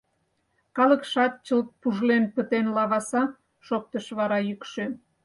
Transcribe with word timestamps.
—Калыкшат 0.77 1.33
чылт 1.45 1.67
пужлен 1.81 2.23
пытен, 2.33 2.65
лаваса,— 2.75 3.23
шоктыш 3.65 4.05
вара 4.17 4.39
йӱкшӧ. 4.47 4.85